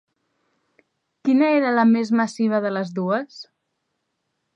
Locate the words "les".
2.79-2.95